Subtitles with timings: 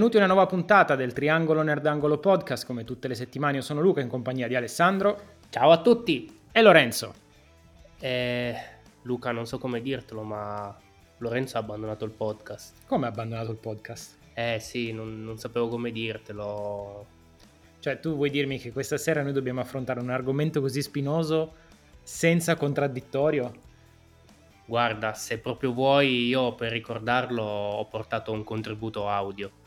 [0.00, 2.64] benvenuti a una nuova puntata del Triangolo Nerdangolo Podcast.
[2.64, 5.20] Come tutte le settimane io sono Luca in compagnia di Alessandro.
[5.50, 6.40] Ciao a tutti!
[6.50, 7.12] E Lorenzo.
[7.98, 8.54] Eh,
[9.02, 10.74] Luca, non so come dirtelo, ma
[11.18, 12.76] Lorenzo ha abbandonato il podcast.
[12.86, 14.16] Come ha abbandonato il podcast?
[14.32, 17.06] Eh sì, non, non sapevo come dirtelo.
[17.80, 21.52] Cioè, tu vuoi dirmi che questa sera noi dobbiamo affrontare un argomento così spinoso
[22.02, 23.52] senza contraddittorio?
[24.64, 29.59] Guarda, se proprio vuoi, io per ricordarlo ho portato un contributo audio.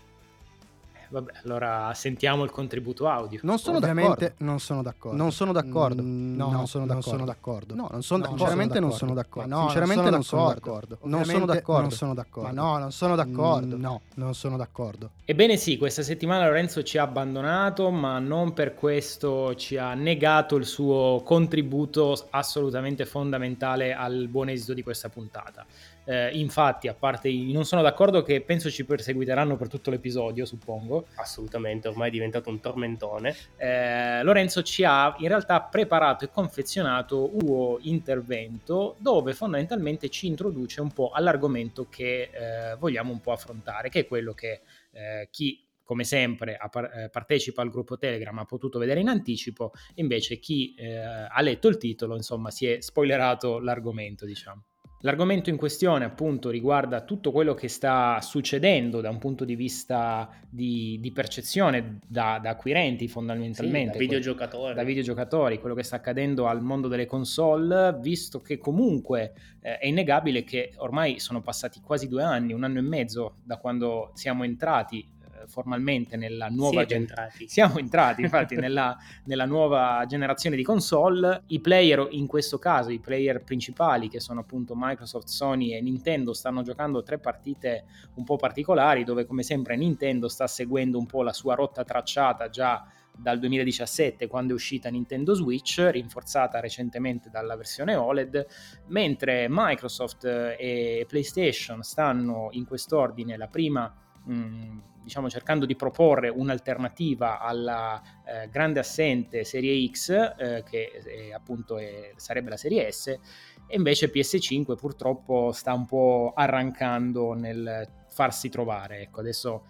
[1.13, 3.39] Vabbè, allora sentiamo il contributo audio.
[3.43, 4.43] Non sono Ovviamente d'accordo.
[4.45, 5.17] non sono d'accordo.
[5.17, 6.01] Non sono d'accordo.
[6.01, 7.09] Mm, no, non sono d'accordo.
[7.09, 7.75] Non sono d'accordo.
[7.75, 8.37] No, non sono No, d'accordo.
[8.45, 9.59] sinceramente non sono d'accordo.
[9.59, 10.97] Sinceramente non sono d'accordo.
[11.03, 11.81] Non sono d'accordo.
[11.81, 12.49] Non sono d'accordo.
[12.53, 13.75] Ma no, non sono d'accordo.
[13.77, 15.11] Mm, No, non sono d'accordo.
[15.25, 20.55] Ebbene sì, questa settimana Lorenzo ci ha abbandonato, ma non per questo ci ha negato
[20.55, 25.63] il suo contributo assolutamente fondamentale al buon esito di questa puntata.
[26.05, 31.05] Eh, infatti, a parte non sono d'accordo che penso ci perseguiteranno per tutto l'episodio, suppongo,
[31.15, 33.35] Assolutamente, ormai è diventato un tormentone.
[33.57, 40.27] eh, Lorenzo ci ha in realtà preparato e confezionato un suo intervento dove fondamentalmente ci
[40.27, 45.27] introduce un po' all'argomento che eh, vogliamo un po' affrontare, che è quello che eh,
[45.31, 50.73] chi come sempre eh, partecipa al gruppo Telegram ha potuto vedere in anticipo, invece chi
[50.75, 54.63] eh, ha letto il titolo insomma si è spoilerato l'argomento diciamo.
[55.05, 60.29] L'argomento in questione appunto riguarda tutto quello che sta succedendo da un punto di vista
[60.49, 63.91] di, di percezione da, da acquirenti Sì, fondamentalmente.
[63.91, 64.73] da videogiocatore.
[64.73, 69.87] da videogiocatori, quello che sta accadendo al mondo delle console, visto che comunque eh, è
[69.87, 74.45] innegabile che ormai sono passati quasi due anni, un anno e mezzo da quando siamo
[74.45, 75.05] entrati
[75.47, 77.47] formalmente nella nuova Siete gen- entrati.
[77.47, 81.43] siamo entrati infatti nella, nella nuova generazione di console.
[81.47, 86.33] I player, in questo caso, i player principali, che sono appunto Microsoft, Sony e Nintendo,
[86.33, 87.85] stanno giocando tre partite
[88.15, 92.49] un po' particolari, dove come sempre Nintendo sta seguendo un po' la sua rotta tracciata
[92.49, 92.85] già
[93.15, 98.45] dal 2017 quando è uscita Nintendo Switch, rinforzata recentemente dalla versione OLED,
[98.87, 103.93] mentre Microsoft e PlayStation stanno in quest'ordine la prima
[104.25, 111.33] mh, diciamo cercando di proporre un'alternativa alla eh, grande assente serie X eh, che eh,
[111.33, 117.87] appunto è- sarebbe la serie S e invece PS5 purtroppo sta un po' arrancando nel
[118.07, 119.01] farsi trovare.
[119.01, 119.65] Ecco adesso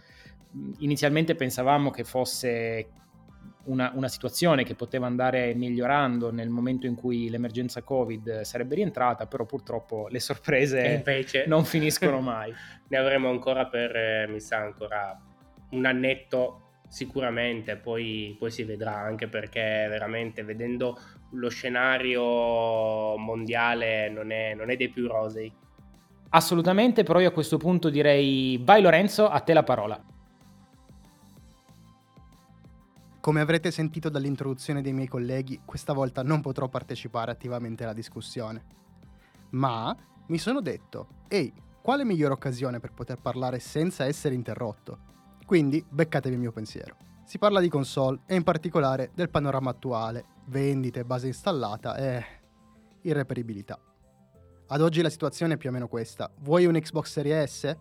[0.51, 2.89] mh, inizialmente pensavamo che fosse
[3.65, 9.27] una, una situazione che poteva andare migliorando nel momento in cui l'emergenza Covid sarebbe rientrata,
[9.27, 12.53] però purtroppo le sorprese invece non finiscono mai.
[12.89, 15.19] ne avremo ancora per, eh, mi sa, ancora
[15.71, 20.99] un annetto sicuramente, poi, poi si vedrà, anche perché veramente vedendo
[21.31, 25.51] lo scenario mondiale non è, non è dei più rosei.
[26.29, 30.03] Assolutamente, però io a questo punto direi vai Lorenzo, a te la parola.
[33.23, 38.65] Come avrete sentito dall'introduzione dei miei colleghi, questa volta non potrò partecipare attivamente alla discussione.
[39.51, 39.95] Ma
[40.27, 45.37] mi sono detto, ehi, quale migliore occasione per poter parlare senza essere interrotto?
[45.45, 46.97] Quindi beccatevi il mio pensiero.
[47.23, 52.25] Si parla di console e in particolare del panorama attuale, vendite, base installata e
[53.03, 53.79] irreperibilità.
[54.67, 56.29] Ad oggi la situazione è più o meno questa.
[56.41, 57.77] Vuoi un Xbox Series S?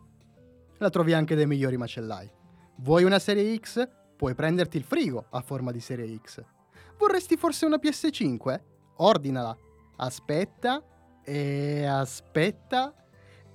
[0.78, 2.30] La trovi anche dai migliori macellai.
[2.76, 4.00] Vuoi una Serie X?
[4.22, 6.40] Puoi prenderti il frigo a forma di Serie X.
[6.96, 8.60] Vorresti forse una PS5?
[8.98, 9.56] Ordinala.
[9.96, 10.80] Aspetta
[11.24, 12.94] e aspetta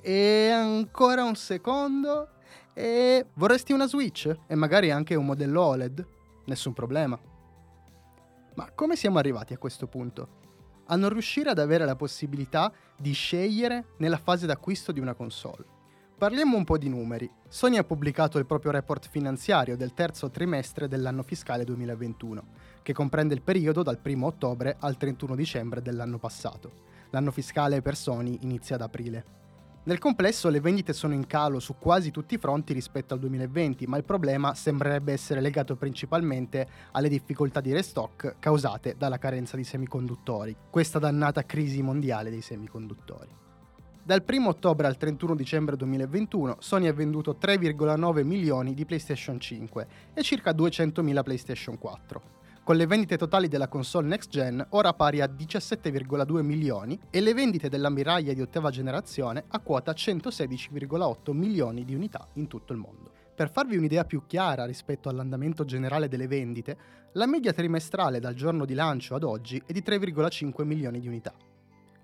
[0.02, 2.32] e ancora un secondo
[2.74, 6.06] e vorresti una Switch e magari anche un modello OLED?
[6.48, 7.18] Nessun problema.
[8.56, 10.28] Ma come siamo arrivati a questo punto?
[10.88, 15.77] A non riuscire ad avere la possibilità di scegliere nella fase d'acquisto di una console.
[16.18, 17.30] Parliamo un po' di numeri.
[17.48, 22.44] Sony ha pubblicato il proprio report finanziario del terzo trimestre dell'anno fiscale 2021,
[22.82, 26.72] che comprende il periodo dal 1 ottobre al 31 dicembre dell'anno passato.
[27.12, 29.26] L'anno fiscale per Sony inizia ad aprile.
[29.84, 33.86] Nel complesso le vendite sono in calo su quasi tutti i fronti rispetto al 2020,
[33.86, 39.64] ma il problema sembrerebbe essere legato principalmente alle difficoltà di restock causate dalla carenza di
[39.64, 43.46] semiconduttori, questa dannata crisi mondiale dei semiconduttori.
[44.08, 49.88] Dal 1 ottobre al 31 dicembre 2021 Sony ha venduto 3,9 milioni di PlayStation 5
[50.14, 52.22] e circa 200.000 PlayStation 4
[52.64, 57.34] con le vendite totali della console next gen ora pari a 17,2 milioni e le
[57.34, 63.12] vendite dell'ammiraglia di ottava generazione a quota 116,8 milioni di unità in tutto il mondo.
[63.36, 66.78] Per farvi un'idea più chiara rispetto all'andamento generale delle vendite,
[67.12, 71.34] la media trimestrale dal giorno di lancio ad oggi è di 3,5 milioni di unità.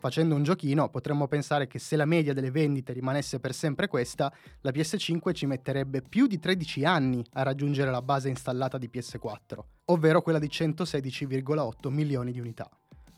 [0.03, 4.29] Facendo un giochino potremmo pensare che se la media delle vendite rimanesse per sempre questa,
[4.59, 9.59] la PS5 ci metterebbe più di 13 anni a raggiungere la base installata di PS4,
[9.85, 12.69] ovvero quella di 116,8 milioni di unità.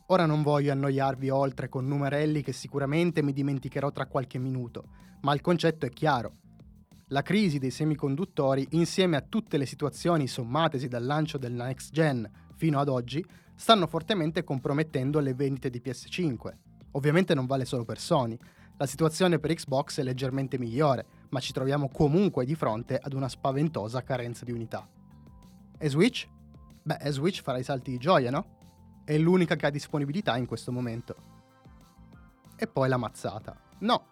[0.09, 4.89] Ora non voglio annoiarvi oltre con numerelli che sicuramente mi dimenticherò tra qualche minuto,
[5.21, 6.33] ma il concetto è chiaro.
[7.07, 12.29] La crisi dei semiconduttori, insieme a tutte le situazioni sommatesi dal lancio del next gen
[12.53, 16.64] fino ad oggi, stanno fortemente compromettendo le vendite di PS5
[16.95, 18.37] Ovviamente non vale solo per Sony.
[18.77, 23.29] La situazione per Xbox è leggermente migliore, ma ci troviamo comunque di fronte ad una
[23.29, 24.87] spaventosa carenza di unità.
[25.77, 26.27] E Switch?
[26.81, 28.57] Beh, e Switch farà i salti di gioia, no?
[29.03, 31.15] È l'unica che ha disponibilità in questo momento.
[32.55, 33.55] E poi la mazzata.
[33.79, 34.07] No,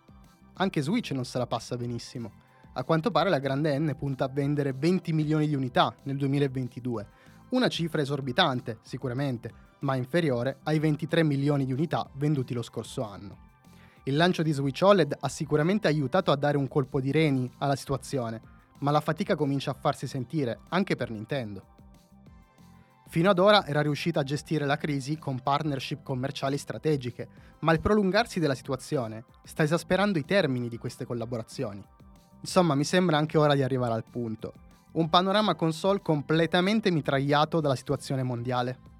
[0.56, 2.32] anche Switch non se la passa benissimo.
[2.74, 7.08] A quanto pare la grande N punta a vendere 20 milioni di unità nel 2022,
[7.50, 9.52] una cifra esorbitante, sicuramente,
[9.84, 13.52] ma inferiore ai 23 milioni di unità venduti lo scorso anno.
[14.04, 17.76] Il lancio di Switch OLED ha sicuramente aiutato a dare un colpo di reni alla
[17.76, 18.42] situazione,
[18.80, 21.72] ma la fatica comincia a farsi sentire anche per Nintendo.
[23.08, 27.28] Fino ad ora era riuscita a gestire la crisi con partnership commerciali strategiche,
[27.60, 31.84] ma il prolungarsi della situazione sta esasperando i termini di queste collaborazioni.
[32.42, 34.54] Insomma, mi sembra anche ora di arrivare al punto.
[34.94, 38.92] Un panorama console completamente mitragliato dalla situazione mondiale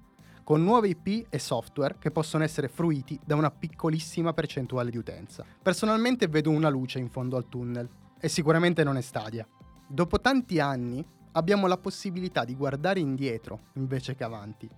[0.44, 5.44] con nuove IP e software che possono essere fruiti da una piccolissima percentuale di utenza.
[5.62, 7.88] Personalmente vedo una luce in fondo al tunnel
[8.20, 9.48] e sicuramente non è Stadia.
[9.86, 14.68] Dopo tanti anni abbiamo la possibilità di guardare indietro invece che avanti,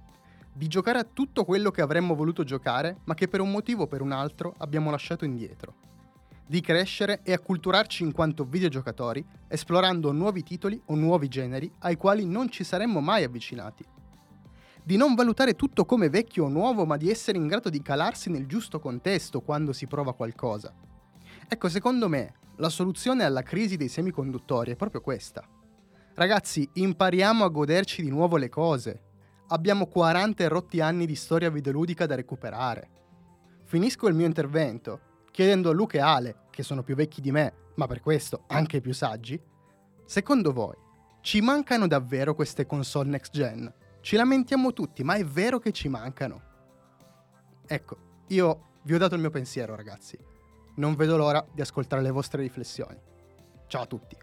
[0.52, 3.86] di giocare a tutto quello che avremmo voluto giocare ma che per un motivo o
[3.88, 5.74] per un altro abbiamo lasciato indietro,
[6.46, 12.24] di crescere e acculturarci in quanto videogiocatori esplorando nuovi titoli o nuovi generi ai quali
[12.24, 13.84] non ci saremmo mai avvicinati
[14.86, 18.30] di non valutare tutto come vecchio o nuovo, ma di essere in grado di calarsi
[18.30, 20.72] nel giusto contesto quando si prova qualcosa.
[21.48, 25.42] Ecco, secondo me, la soluzione alla crisi dei semiconduttori è proprio questa.
[26.14, 29.00] Ragazzi, impariamo a goderci di nuovo le cose.
[29.48, 32.88] Abbiamo 40 e rotti anni di storia videoludica da recuperare.
[33.64, 35.00] Finisco il mio intervento
[35.32, 38.80] chiedendo a Luca e Ale, che sono più vecchi di me, ma per questo anche
[38.80, 39.38] più saggi,
[40.04, 40.76] secondo voi
[41.22, 43.74] ci mancano davvero queste console next gen?
[44.06, 46.40] Ci lamentiamo tutti, ma è vero che ci mancano.
[47.66, 47.96] Ecco,
[48.28, 50.16] io vi ho dato il mio pensiero, ragazzi.
[50.76, 52.96] Non vedo l'ora di ascoltare le vostre riflessioni.
[53.66, 54.16] Ciao a tutti.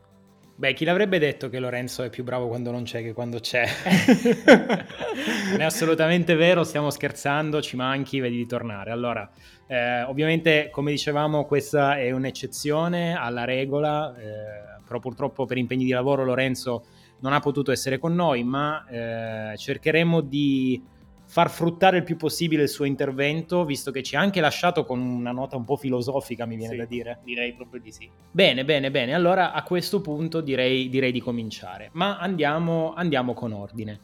[0.55, 3.67] Beh, chi l'avrebbe detto che Lorenzo è più bravo quando non c'è che quando c'è?
[5.51, 8.89] non è assolutamente vero, stiamo scherzando, ci manchi, vedi di tornare.
[8.89, 9.29] Allora,
[9.67, 15.91] eh, ovviamente, come dicevamo, questa è un'eccezione alla regola, eh, però purtroppo per impegni di
[15.91, 16.85] lavoro Lorenzo
[17.23, 20.81] non ha potuto essere con noi, ma eh, cercheremo di
[21.25, 24.99] far fruttare il più possibile il suo intervento, visto che ci ha anche lasciato con
[24.99, 27.19] una nota un po' filosofica, mi viene sì, da dire.
[27.23, 28.09] Direi proprio di sì.
[28.29, 29.13] Bene, bene, bene.
[29.15, 33.99] Allora a questo punto direi, direi di cominciare, ma andiamo, andiamo con ordine.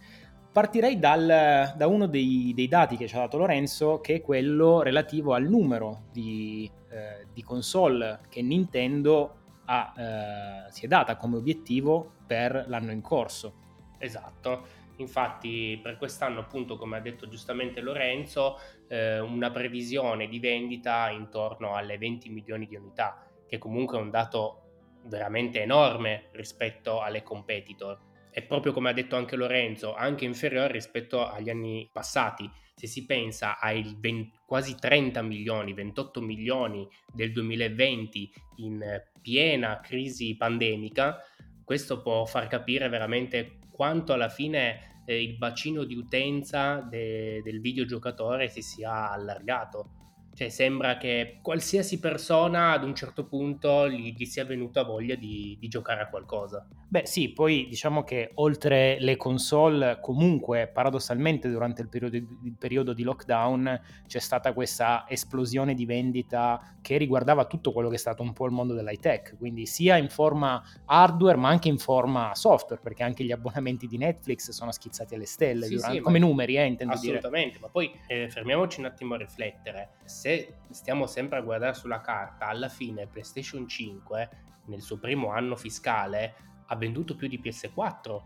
[0.51, 4.81] Partirei dal, da uno dei, dei, dati che ci ha dato Lorenzo, che è quello
[4.81, 9.38] relativo al numero di, eh, di console che Nintendo
[9.71, 13.53] ha, eh, si è data come obiettivo per l'anno in corso.
[13.99, 14.77] Esatto.
[14.97, 21.75] Infatti per quest'anno, appunto, come ha detto giustamente Lorenzo, eh, una previsione di vendita intorno
[21.75, 24.63] alle 20 milioni di unità, che comunque è un dato
[25.03, 27.97] veramente enorme rispetto alle competitor.
[28.31, 32.49] E proprio come ha detto anche Lorenzo, anche inferiore rispetto agli anni passati.
[32.79, 40.37] Se si pensa ai 20, quasi 30 milioni, 28 milioni del 2020 in piena crisi
[40.37, 41.17] pandemica,
[41.65, 47.59] questo può far capire veramente quanto alla fine eh, il bacino di utenza de- del
[47.59, 49.98] videogiocatore si sia allargato.
[50.39, 55.57] Cioè sembra che qualsiasi persona ad un certo punto gli, gli sia venuta voglia di,
[55.59, 56.65] di, giocare a qualcosa.
[56.87, 62.93] Beh sì, poi diciamo che oltre le console, comunque paradossalmente durante il periodo, il periodo
[62.93, 68.23] di lockdown c'è stata questa esplosione di vendita che riguardava tutto quello che è stato
[68.23, 72.33] un po' il mondo dell'high tech, quindi sia in forma hardware ma anche in forma
[72.33, 76.17] software, perché anche gli abbonamenti di Netflix sono schizzati alle stelle, sì, durante, sì, come
[76.17, 77.59] numeri, eh, intendo assolutamente, dire.
[77.59, 79.89] ma poi eh, fermiamoci un attimo a riflettere.
[80.09, 84.29] Se stiamo sempre a guardare sulla carta, alla fine PlayStation 5
[84.65, 86.35] nel suo primo anno fiscale
[86.65, 88.21] ha venduto più di PS4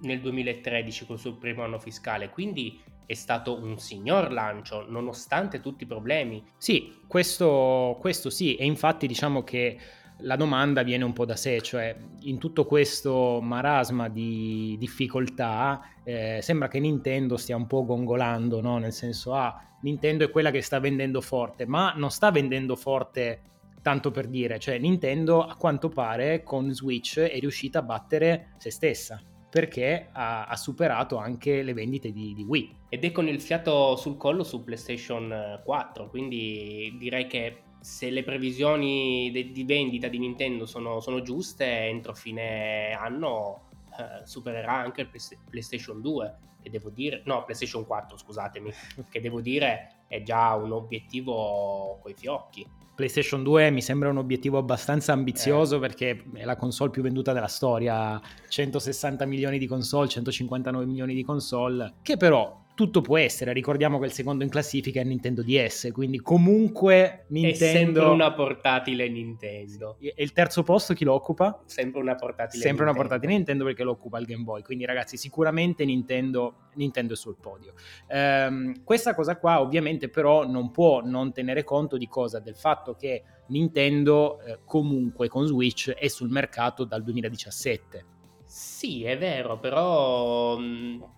[0.00, 5.84] nel 2013 col suo primo anno fiscale, quindi è stato un signor lancio nonostante tutti
[5.84, 6.44] i problemi.
[6.56, 9.78] Sì, questo, questo sì, e infatti diciamo che
[10.20, 16.40] la domanda viene un po' da sé, cioè in tutto questo marasma di difficoltà eh,
[16.42, 18.78] sembra che Nintendo stia un po' gongolando, no?
[18.78, 23.42] nel senso ah, Nintendo è quella che sta vendendo forte, ma non sta vendendo forte
[23.80, 28.70] tanto per dire, cioè Nintendo a quanto pare con Switch è riuscita a battere se
[28.70, 32.76] stessa perché ha, ha superato anche le vendite di, di, Wii.
[32.90, 38.22] Ed è con il fiato sul collo su PlayStation 4, quindi direi che se le
[38.22, 43.68] previsioni de- di vendita di Nintendo sono, sono giuste, entro fine anno
[43.98, 48.70] eh, supererà anche il Play- PlayStation 2, che devo dire, no, PlayStation 4, scusatemi,
[49.10, 52.66] che devo dire è già un obiettivo coi fiocchi.
[52.94, 55.78] PlayStation 2 mi sembra un obiettivo abbastanza ambizioso eh.
[55.78, 61.22] perché è la console più venduta della storia, 160 milioni di console, 159 milioni di
[61.22, 63.52] console, che però tutto può essere.
[63.52, 67.64] Ricordiamo che il secondo in classifica è Nintendo DS, quindi comunque Nintendo...
[67.64, 69.96] È sempre una portatile Nintendo.
[69.98, 71.60] E il terzo posto chi lo occupa?
[71.66, 72.90] Sempre una portatile Sempre Nintendo.
[72.92, 74.62] una portatile Nintendo perché lo occupa il Game Boy.
[74.62, 77.72] Quindi ragazzi, sicuramente Nintendo, Nintendo è sul podio.
[78.06, 82.38] Ehm, questa cosa qua ovviamente però non può non tenere conto di cosa?
[82.38, 88.17] Del fatto che Nintendo eh, comunque con Switch è sul mercato dal 2017.
[88.50, 90.56] Sì, è vero, però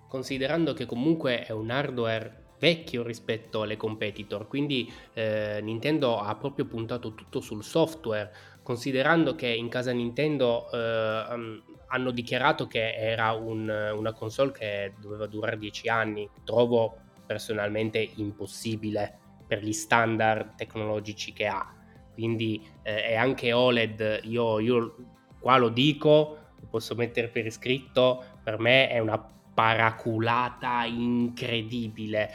[0.09, 6.67] considerando che comunque è un hardware vecchio rispetto alle competitor, quindi eh, Nintendo ha proprio
[6.67, 8.33] puntato tutto sul software,
[8.65, 15.27] considerando che in casa Nintendo eh, hanno dichiarato che era un, una console che doveva
[15.27, 16.97] durare 10 anni, trovo
[17.27, 21.73] personalmente impossibile per gli standard tecnologici che ha,
[22.13, 24.97] quindi eh, è anche OLED, io, io
[25.41, 26.37] qua lo dico,
[26.69, 29.25] posso mettere per iscritto, per me è una
[29.55, 32.31] paraculata incredibile.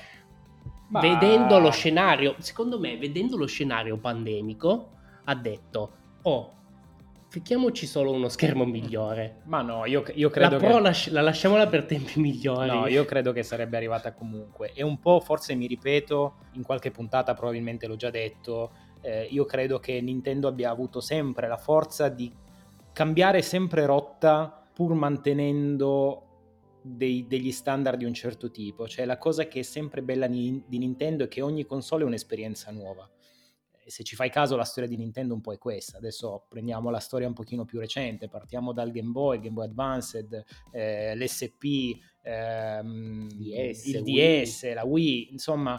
[0.90, 1.00] Ma...
[1.00, 4.92] Vedendo lo scenario, secondo me, vedendo lo scenario pandemico,
[5.24, 5.92] ha detto,
[6.22, 6.54] oh,
[7.28, 9.42] ficchiamoci solo uno schermo migliore.
[9.46, 10.68] Ma no, io, io credo la che...
[10.68, 12.70] Pro lasci- la lasciamola per tempi migliori.
[12.70, 14.72] No, io credo che sarebbe arrivata comunque.
[14.74, 19.46] E un po', forse mi ripeto, in qualche puntata probabilmente l'ho già detto, eh, io
[19.46, 22.32] credo che Nintendo abbia avuto sempre la forza di
[22.96, 28.88] cambiare sempre rotta pur mantenendo dei, degli standard di un certo tipo.
[28.88, 32.06] Cioè la cosa che è sempre bella di, di Nintendo è che ogni console è
[32.06, 33.10] un'esperienza nuova.
[33.84, 35.98] E se ci fai caso la storia di Nintendo un po' è questa.
[35.98, 40.46] Adesso prendiamo la storia un pochino più recente, partiamo dal Game Boy, Game Boy Advanced,
[40.72, 44.42] eh, l'SP, ehm, DS, il Wii.
[44.42, 45.78] DS, la Wii, insomma,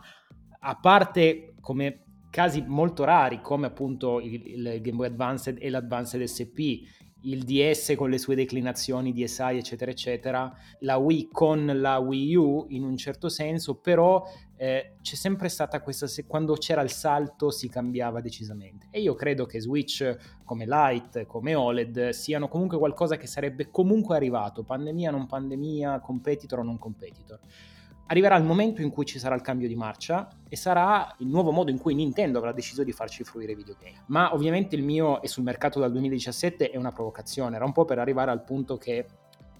[0.60, 2.02] a parte come
[2.36, 6.84] casi molto rari come appunto il, il Game Boy Advanced e l'Advanced SP
[7.26, 12.66] il DS con le sue declinazioni DSi eccetera eccetera, la Wii con la Wii U
[12.70, 14.24] in un certo senso, però
[14.56, 18.88] eh, c'è sempre stata questa, se, quando c'era il salto si cambiava decisamente.
[18.90, 24.16] E io credo che Switch come Lite, come OLED siano comunque qualcosa che sarebbe comunque
[24.16, 27.40] arrivato, pandemia, non pandemia, competitor o non competitor
[28.06, 31.50] arriverà il momento in cui ci sarà il cambio di marcia e sarà il nuovo
[31.50, 34.02] modo in cui Nintendo avrà deciso di farci fruire i videogame.
[34.06, 37.84] Ma ovviamente il mio è sul mercato dal 2017 è una provocazione, era un po'
[37.84, 39.06] per arrivare al punto che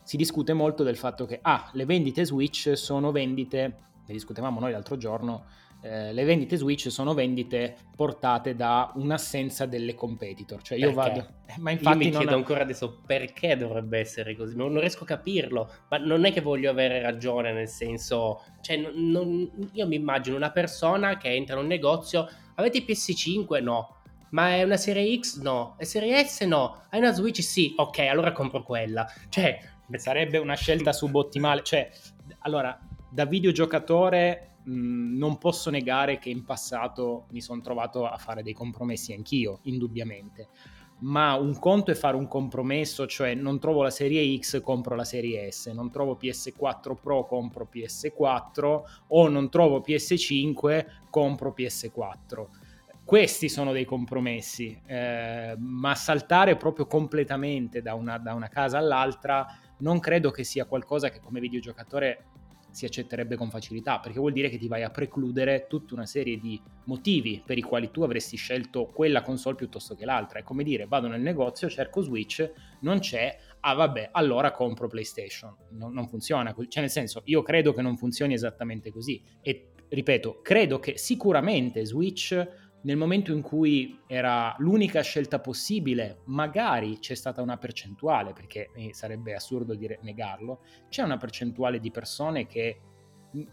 [0.03, 3.61] si discute molto del fatto che ah, le vendite Switch sono vendite,
[4.07, 5.45] ne discutevamo noi l'altro giorno,
[5.89, 10.61] eh, le vendite Switch sono vendite portate da un'assenza delle competitor.
[10.61, 11.09] Cioè io perché?
[11.09, 11.29] vado.
[11.47, 11.99] Eh, ma infatti.
[11.99, 12.35] Io mi chiedo ha...
[12.35, 14.57] ancora adesso perché dovrebbe essere così.
[14.57, 15.71] Non, non, riesco a capirlo.
[15.89, 18.43] Ma non è che voglio avere ragione, nel senso.
[18.61, 19.71] Cioè, non, non...
[19.73, 22.29] io mi immagino una persona che entra in un negozio.
[22.57, 23.63] Avete PS5?
[23.63, 23.95] No.
[24.31, 25.41] Ma è una serie X?
[25.41, 25.77] No.
[25.79, 26.41] È serie S?
[26.43, 26.83] No.
[26.91, 27.43] Hai una Switch?
[27.43, 27.75] Sì.
[27.77, 29.07] Ok, allora compro quella.
[29.29, 29.59] Cioè.
[29.93, 31.63] Sarebbe una scelta subottimale.
[31.63, 31.89] Cioè,
[32.41, 32.77] allora,
[33.09, 39.13] da videogiocatore Non posso negare che in passato mi sono trovato a fare dei compromessi
[39.13, 40.49] anch'io, indubbiamente.
[40.99, 45.05] Ma un conto è fare un compromesso, cioè non trovo la serie X, compro la
[45.05, 52.47] serie S, non trovo PS4 Pro, compro PS4 o non trovo PS5, compro PS4
[53.07, 59.47] questi sono dei compromessi, eh, ma saltare proprio completamente da una, da una, casa all'altra
[59.79, 62.25] non credo che sia qualcosa che come videogiocatore
[62.77, 66.37] si accetterebbe con facilità, perché vuol dire che ti vai a precludere tutta una serie
[66.37, 70.41] di motivi per i quali tu avresti scelto quella console piuttosto che l'altra.
[70.41, 75.57] È come dire, vado nel negozio, cerco Switch, non c'è, ah vabbè, allora compro PlayStation.
[75.71, 79.23] Non, non funziona, cioè nel senso, io credo che non funzioni esattamente così.
[79.41, 82.47] E ripeto, credo che sicuramente Switch
[82.83, 89.35] nel momento in cui era l'unica scelta possibile, magari c'è stata una percentuale, perché sarebbe
[89.35, 92.81] assurdo dire negarlo, c'è una percentuale di persone che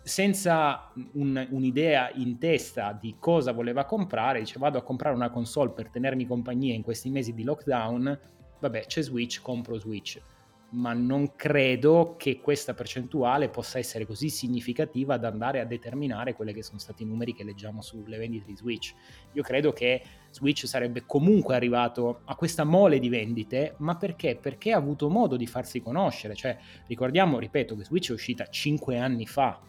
[0.04, 5.72] senza un, un'idea in testa di cosa voleva comprare, dice vado a comprare una console
[5.72, 8.20] per tenermi compagnia in questi mesi di lockdown,
[8.60, 10.22] vabbè c'è Switch, compro Switch
[10.74, 16.54] ma non credo che questa percentuale possa essere così significativa da andare a determinare quelli
[16.54, 18.94] che sono stati i numeri che leggiamo sulle vendite di Switch.
[19.34, 20.02] Io credo che
[20.32, 24.36] Switch sarebbe comunque arrivato a questa mole di vendite, ma perché?
[24.36, 28.98] Perché ha avuto modo di farsi conoscere, cioè ricordiamo, ripeto, che Switch è uscita 5
[28.98, 29.60] anni fa,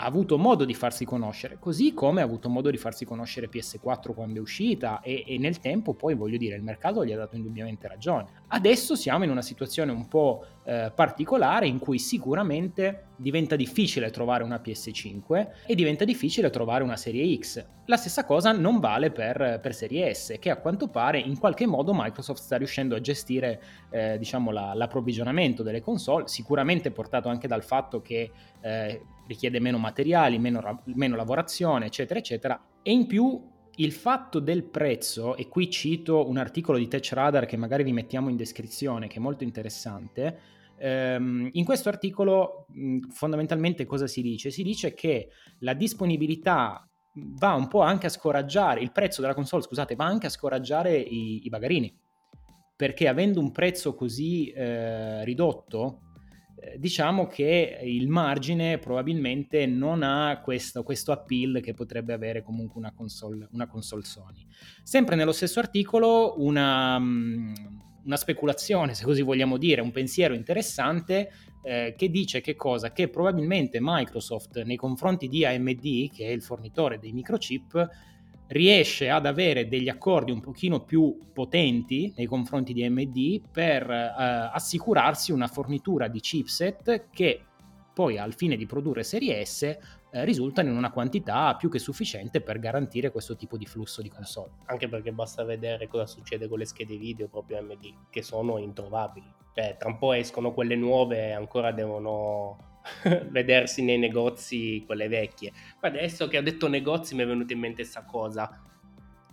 [0.00, 4.14] ha avuto modo di farsi conoscere, così come ha avuto modo di farsi conoscere PS4
[4.14, 7.36] quando è uscita e, e, nel tempo poi voglio dire il mercato gli ha dato
[7.36, 8.26] indubbiamente ragione.
[8.48, 14.42] Adesso siamo in una situazione un po' eh, particolare in cui sicuramente diventa difficile trovare
[14.42, 17.62] una PS5 e diventa difficile trovare una serie X.
[17.84, 21.66] La stessa cosa non vale per, per serie S che a quanto pare in qualche
[21.66, 27.46] modo Microsoft sta riuscendo a gestire eh, diciamo la, l'approvvigionamento delle console, sicuramente portato anche
[27.46, 28.30] dal fatto che
[28.62, 32.60] eh, richiede meno materiali, meno, meno lavorazione, eccetera, eccetera.
[32.82, 33.40] E in più
[33.76, 37.92] il fatto del prezzo, e qui cito un articolo di Tech Radar che magari vi
[37.92, 40.38] mettiamo in descrizione, che è molto interessante.
[40.78, 42.66] Ehm, in questo articolo
[43.10, 44.50] fondamentalmente cosa si dice?
[44.50, 45.28] Si dice che
[45.60, 46.86] la disponibilità
[47.38, 50.96] va un po' anche a scoraggiare, il prezzo della console, scusate, va anche a scoraggiare
[50.98, 51.96] i, i bagarini,
[52.74, 56.09] perché avendo un prezzo così eh, ridotto,
[56.76, 62.92] diciamo che il margine probabilmente non ha questo, questo, appeal che potrebbe avere comunque una
[62.92, 64.46] console, una console Sony.
[64.82, 67.54] Sempre nello stesso articolo una, mm,
[68.04, 71.30] una, speculazione, se così vogliamo dire, un pensiero interessante
[71.62, 72.92] eh, che dice che cosa?
[72.92, 77.88] Che probabilmente Microsoft nei confronti di AMD, che è il fornitore dei microchip,
[78.50, 84.50] riesce ad avere degli accordi un pochino più potenti nei confronti di AMD per eh,
[84.52, 87.44] assicurarsi una fornitura di chipset che
[87.92, 89.78] poi al fine di produrre serie S eh,
[90.24, 94.50] risultano in una quantità più che sufficiente per garantire questo tipo di flusso di console.
[94.66, 99.32] Anche perché basta vedere cosa succede con le schede video proprio AMD, che sono introvabili.
[99.52, 102.69] Cioè, tra un po' escono quelle nuove e ancora devono
[103.30, 105.52] vedersi nei negozi quelle vecchie.
[105.80, 108.62] Ma adesso che ho detto negozi mi è venuta in mente questa cosa.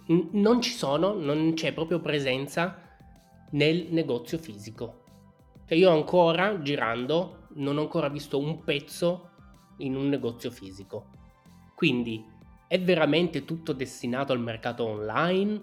[0.08, 2.82] N- non ci sono, non c'è proprio presenza
[3.52, 5.04] nel negozio fisico.
[5.68, 9.32] Cioè io ancora girando non ho ancora visto un pezzo
[9.78, 11.10] in un negozio fisico.
[11.76, 12.24] Quindi
[12.68, 15.62] è veramente tutto destinato al mercato online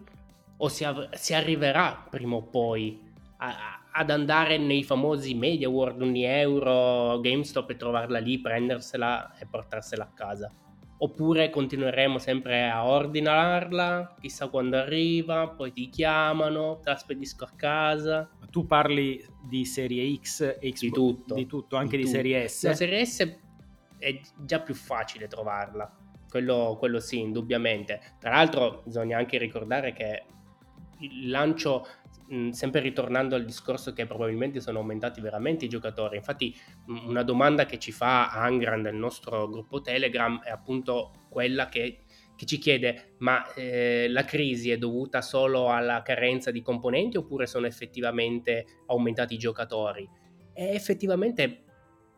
[0.58, 3.00] o si, av- si arriverà prima o poi
[3.38, 9.46] a, ad andare nei famosi Media World, ogni euro, GameStop e trovarla lì, prendersela e
[9.46, 10.52] portarsela a casa.
[10.98, 17.52] Oppure continueremo sempre a ordinarla, chissà quando arriva, poi ti chiamano, te la spedisco a
[17.54, 18.28] casa.
[18.50, 22.48] Tu parli di serie X e Xbox, di tutto, di tutto anche di, di serie
[22.48, 22.64] S.
[22.64, 23.38] La serie S
[23.98, 25.88] è già più facile trovarla,
[26.28, 28.00] quello, quello sì, indubbiamente.
[28.18, 30.24] Tra l'altro bisogna anche ricordare che
[31.26, 31.86] lancio
[32.50, 36.54] sempre ritornando al discorso che probabilmente sono aumentati veramente i giocatori, infatti
[37.06, 42.04] una domanda che ci fa Angran del nostro gruppo Telegram è appunto quella che,
[42.34, 47.46] che ci chiede ma eh, la crisi è dovuta solo alla carenza di componenti oppure
[47.46, 50.08] sono effettivamente aumentati i giocatori?
[50.54, 51.64] E effettivamente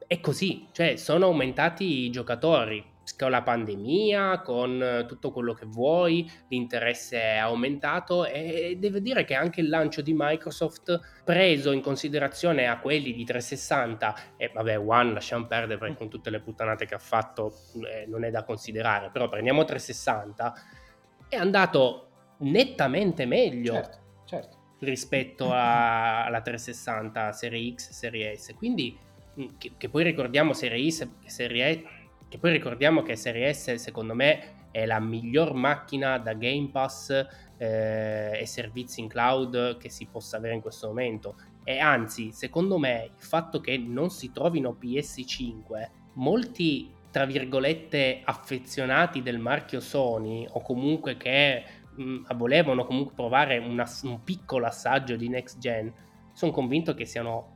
[0.06, 6.30] è così, cioè sono aumentati i giocatori, con la pandemia, con tutto quello che vuoi,
[6.48, 12.66] l'interesse è aumentato e devo dire che anche il lancio di Microsoft preso in considerazione
[12.66, 16.94] a quelli di 360 e vabbè One lasciamo perdere perché con tutte le puttanate che
[16.94, 17.52] ha fatto
[17.88, 20.54] eh, non è da considerare, però prendiamo 360
[21.28, 24.58] è andato nettamente meglio certo, certo.
[24.80, 28.98] rispetto a, alla 360 Serie X, Serie S, quindi
[29.58, 30.90] che, che poi ricordiamo Serie
[31.26, 31.84] Serie E
[32.28, 37.10] che poi ricordiamo che Serie S secondo me è la miglior macchina da Game Pass
[37.56, 41.36] eh, e servizi in cloud che si possa avere in questo momento.
[41.64, 49.22] E anzi, secondo me, il fatto che non si trovino PS5, molti tra virgolette affezionati
[49.22, 55.28] del marchio Sony o comunque che mh, volevano comunque provare una, un piccolo assaggio di
[55.28, 55.90] next gen,
[56.34, 57.55] sono convinto che siano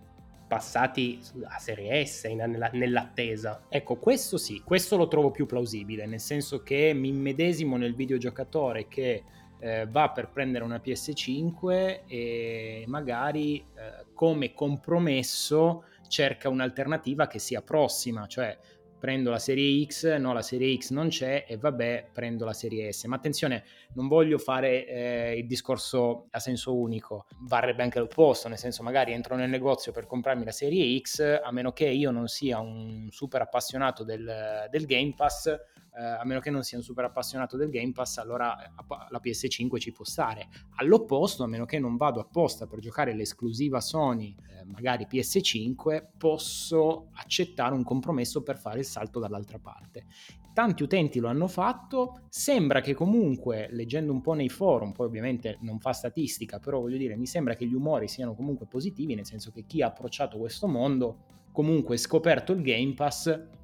[0.50, 3.66] passati a Serie S nella, nell'attesa.
[3.68, 8.88] Ecco, questo sì, questo lo trovo più plausibile, nel senso che mi immedesimo nel videogiocatore
[8.88, 9.22] che
[9.60, 17.62] eh, va per prendere una PS5 e magari eh, come compromesso cerca un'alternativa che sia
[17.62, 18.58] prossima, cioè
[19.00, 22.92] prendo la serie X, no la serie X non c'è e vabbè prendo la serie
[22.92, 23.04] S.
[23.04, 28.58] Ma attenzione, non voglio fare eh, il discorso a senso unico, varrebbe anche l'opposto, nel
[28.58, 32.28] senso magari entro nel negozio per comprarmi la serie X, a meno che io non
[32.28, 35.58] sia un super appassionato del, del Game Pass,
[36.00, 38.70] eh, a meno che non sia un super appassionato del Game Pass, allora eh,
[39.10, 40.48] la PS5 ci può stare.
[40.76, 47.08] All'opposto, a meno che non vado apposta per giocare l'esclusiva Sony, eh, magari PS5, posso
[47.12, 50.06] accettare un compromesso per fare il salto dall'altra parte.
[50.54, 55.58] Tanti utenti lo hanno fatto, sembra che comunque, leggendo un po' nei forum, poi ovviamente
[55.60, 59.26] non fa statistica, però voglio dire, mi sembra che gli umori siano comunque positivi, nel
[59.26, 63.58] senso che chi ha approcciato questo mondo comunque scoperto il Game Pass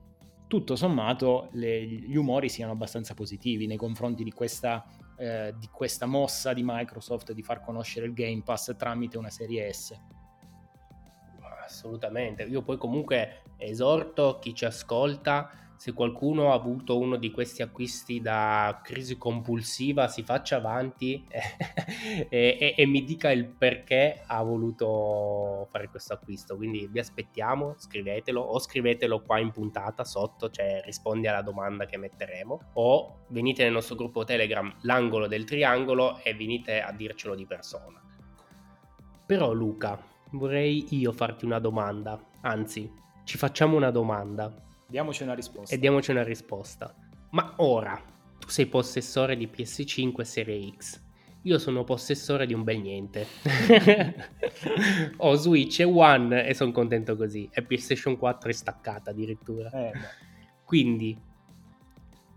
[0.46, 4.84] tutto sommato le, gli umori siano abbastanza positivi nei confronti di questa,
[5.16, 9.72] eh, di questa mossa di Microsoft di far conoscere il Game Pass tramite una serie
[9.72, 9.98] S.
[11.64, 17.60] Assolutamente, io poi comunque esorto chi ci ascolta se qualcuno ha avuto uno di questi
[17.60, 24.42] acquisti da crisi compulsiva si faccia avanti e, e, e, mi dica il perché ha
[24.42, 26.56] voluto fare questo acquisto.
[26.56, 31.98] Quindi vi aspettiamo scrivetelo o scrivetelo qua in puntata sotto cioè rispondi alla domanda che
[31.98, 32.70] metteremo.
[32.74, 38.00] O venite nel nostro gruppo telegram l'angolo del triangolo e venite a dircelo di persona.
[39.26, 42.18] Però Luca vorrei io farti una domanda.
[42.40, 42.90] Anzi
[43.24, 45.74] ci facciamo una domanda Diamoci una risposta.
[45.74, 46.94] E diamoci una risposta.
[47.30, 48.00] Ma ora,
[48.38, 51.02] tu sei possessore di PS5 Serie X.
[51.42, 53.26] Io sono possessore di un bel niente.
[55.18, 57.48] Ho Switch e One e sono contento così.
[57.52, 59.70] E PlayStation 4 è staccata addirittura.
[59.70, 59.92] Eh,
[60.64, 61.16] Quindi,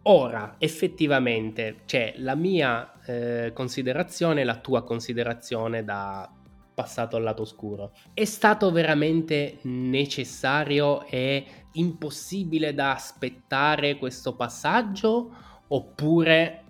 [0.03, 6.31] ora effettivamente c'è la mia eh, considerazione e la tua considerazione da
[6.79, 7.91] passato al lato oscuro.
[8.13, 15.29] È stato veramente necessario e impossibile da aspettare questo passaggio
[15.67, 16.63] oppure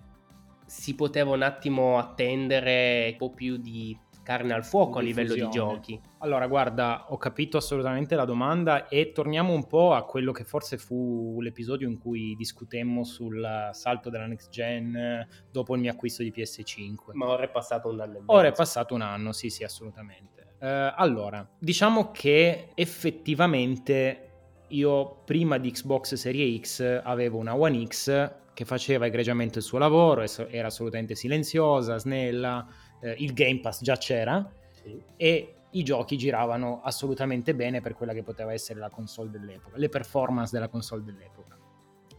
[0.66, 3.96] si poteva un attimo attendere un po' più di
[4.30, 6.00] carne al fuoco a livello di giochi?
[6.18, 10.78] Allora, guarda, ho capito assolutamente la domanda e torniamo un po' a quello che forse
[10.78, 16.32] fu l'episodio in cui discutemmo sul salto della next gen dopo il mio acquisto di
[16.32, 17.10] PS5.
[17.14, 18.22] Ma ora è passato un anno.
[18.26, 20.54] Ora è passato un anno, sì, sì, assolutamente.
[20.60, 24.28] Uh, allora, diciamo che effettivamente
[24.68, 29.78] io prima di Xbox Serie X avevo una One X che faceva egregiamente il suo
[29.78, 32.66] lavoro, era assolutamente silenziosa, snella,
[33.00, 35.00] eh, il Game Pass già c'era sì.
[35.16, 39.88] e i giochi giravano assolutamente bene per quella che poteva essere la console dell'epoca, le
[39.88, 41.58] performance della console dell'epoca.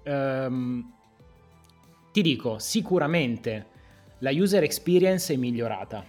[0.03, 0.93] Um,
[2.11, 3.67] ti dico, sicuramente
[4.19, 6.05] la user experience è migliorata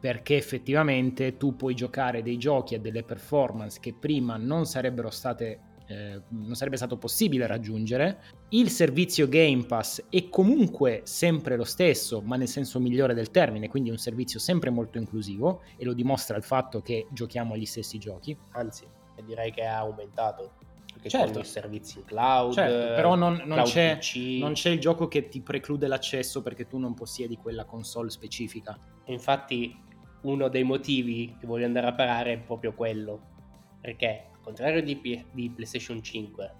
[0.00, 5.60] perché effettivamente tu puoi giocare dei giochi a delle performance che prima non sarebbero state
[5.90, 8.22] eh, non sarebbe stato possibile raggiungere.
[8.50, 13.68] Il servizio Game Pass è comunque sempre lo stesso, ma nel senso migliore del termine,
[13.68, 17.98] quindi un servizio sempre molto inclusivo e lo dimostra il fatto che giochiamo agli stessi
[17.98, 18.36] giochi.
[18.52, 18.86] Anzi,
[19.24, 20.52] direi che ha aumentato.
[20.92, 21.40] Perché certo.
[21.40, 23.98] i servizi cloud, certo, però non, non, c'è,
[24.38, 28.78] non, c'è, il gioco che ti preclude l'accesso perché tu non possiedi quella console specifica.
[29.06, 29.74] Infatti,
[30.22, 33.38] uno dei motivi che voglio andare a parare è proprio quello.
[33.80, 36.54] Perché contrario di, P- di PlayStation 5,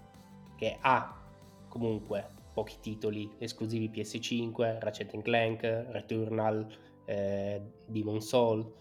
[0.55, 1.19] che ha
[1.67, 6.67] comunque pochi titoli esclusivi PS5, Ratchet Clank, Returnal,
[7.05, 8.71] eh, Demon Soul,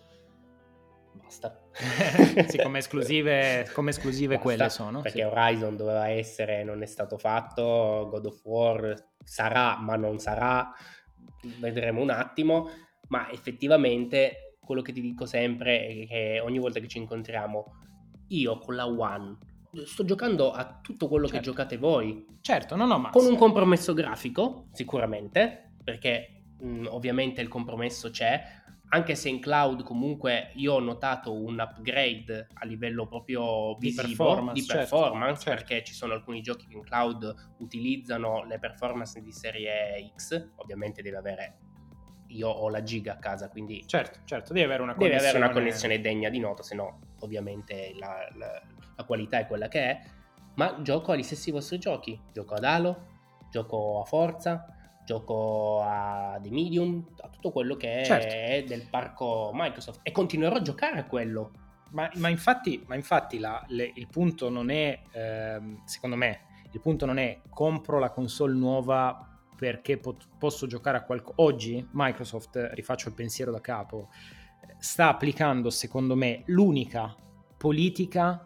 [1.12, 1.60] basta.
[2.48, 5.00] sì, come esclusive, come esclusive basta, quelle sono.
[5.00, 5.24] Perché sì.
[5.24, 10.72] Horizon doveva essere, non è stato fatto, God of War sarà, ma non sarà,
[11.58, 12.68] vedremo un attimo,
[13.08, 17.79] ma effettivamente quello che ti dico sempre è che ogni volta che ci incontriamo
[18.30, 19.36] io con la One
[19.84, 21.38] sto giocando a tutto quello certo.
[21.38, 22.26] che giocate voi.
[22.40, 23.10] Certo, no, no, ma...
[23.10, 28.42] Con un compromesso grafico, sicuramente, perché mh, ovviamente il compromesso c'è,
[28.92, 34.14] anche se in cloud comunque io ho notato un upgrade a livello proprio visivo di
[34.16, 39.20] performance, di performance certo, perché ci sono alcuni giochi che in cloud utilizzano le performance
[39.20, 41.58] di serie X, ovviamente deve avere
[42.30, 45.44] io ho la giga a casa, quindi certo, certo, devi avere una connessione, deve avere
[45.44, 48.62] una connessione degna di nota, se no ovviamente la, la,
[48.96, 50.00] la, qualità è quella che è,
[50.54, 53.06] ma gioco agli stessi vostri giochi, gioco ad Halo,
[53.50, 54.66] gioco a Forza,
[55.04, 58.34] gioco a The Medium, a tutto quello che certo.
[58.34, 61.52] è del parco Microsoft e continuerò a giocare a quello.
[61.90, 66.80] Ma, ma infatti, ma infatti la, le, il punto non è, ehm, secondo me, il
[66.80, 71.42] punto non è compro la console nuova perché pot- posso giocare a qualcosa.
[71.42, 74.08] Oggi Microsoft, rifaccio il pensiero da capo,
[74.80, 77.14] sta applicando secondo me l'unica
[77.56, 78.44] politica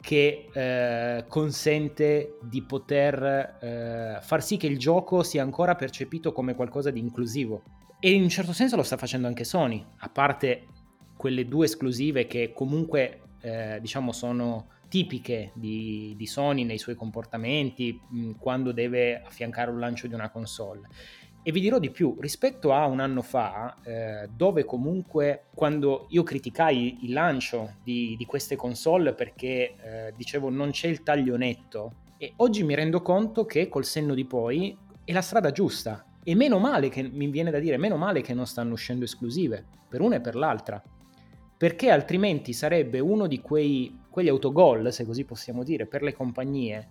[0.00, 6.54] che eh, consente di poter eh, far sì che il gioco sia ancora percepito come
[6.54, 7.62] qualcosa di inclusivo.
[7.98, 10.66] E in un certo senso lo sta facendo anche Sony, a parte
[11.16, 18.00] quelle due esclusive che comunque eh, diciamo sono tipiche di, di, Sony nei suoi comportamenti
[18.08, 20.88] mh, quando deve affiancare un lancio di una console.
[21.48, 26.24] E vi dirò di più, rispetto a un anno fa, eh, dove comunque quando io
[26.24, 31.92] criticai il lancio di, di queste console perché eh, dicevo non c'è il taglio netto,
[32.18, 36.04] e oggi mi rendo conto che col senno di poi è la strada giusta.
[36.24, 39.64] E meno male che mi viene da dire, meno male che non stanno uscendo esclusive,
[39.88, 40.82] per una e per l'altra.
[41.56, 46.88] Perché altrimenti sarebbe uno di quei, quegli autogol, se così possiamo dire, per le compagnie,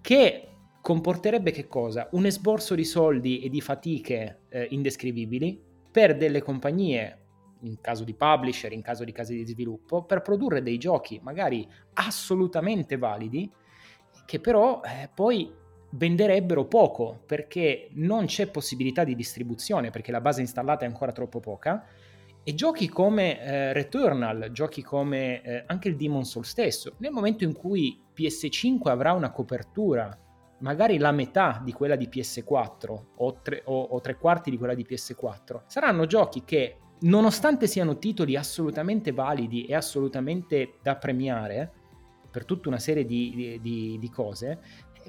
[0.00, 0.55] che
[0.86, 2.06] comporterebbe che cosa?
[2.12, 7.24] Un esborso di soldi e di fatiche eh, indescrivibili per delle compagnie,
[7.62, 11.68] in caso di publisher, in caso di case di sviluppo, per produrre dei giochi magari
[11.94, 13.50] assolutamente validi,
[14.26, 15.52] che però eh, poi
[15.90, 21.40] venderebbero poco perché non c'è possibilità di distribuzione, perché la base installata è ancora troppo
[21.40, 21.84] poca.
[22.44, 27.42] E giochi come eh, Returnal, giochi come eh, anche il Demon Soul stesso, nel momento
[27.42, 30.16] in cui PS5 avrà una copertura
[30.58, 34.74] magari la metà di quella di PS4 o tre, o, o tre quarti di quella
[34.74, 41.70] di PS4, saranno giochi che nonostante siano titoli assolutamente validi e assolutamente da premiare
[42.30, 44.60] per tutta una serie di, di, di cose,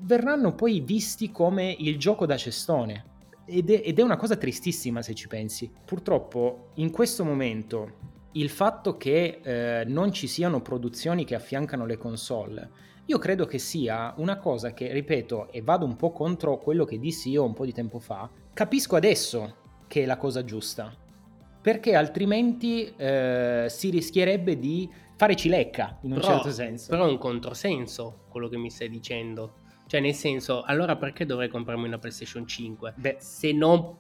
[0.01, 3.15] verranno poi visti come il gioco da cestone.
[3.45, 5.71] Ed è, ed è una cosa tristissima se ci pensi.
[5.85, 11.97] Purtroppo in questo momento il fatto che eh, non ci siano produzioni che affiancano le
[11.97, 12.69] console
[13.09, 16.99] io credo che sia una cosa che, ripeto, e vado un po' contro quello che
[16.99, 19.55] dissi io un po' di tempo fa, capisco adesso
[19.87, 20.93] che è la cosa giusta,
[21.61, 26.89] perché altrimenti eh, si rischierebbe di fare cilecca, in un però, certo senso.
[26.89, 29.65] Però è un controsenso quello che mi stai dicendo.
[29.87, 32.93] Cioè, nel senso, allora perché dovrei comprarmi una PlayStation 5?
[32.97, 33.99] Beh, se non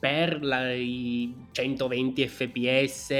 [0.00, 3.10] per la, i 120 fps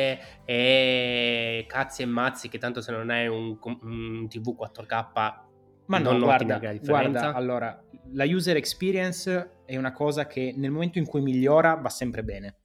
[0.44, 5.48] e cazzi e mazzi che tanto se non è un, un TV 4K
[5.90, 11.04] ma no, guarda, guarda, allora, la user experience è una cosa che nel momento in
[11.04, 12.58] cui migliora va sempre bene.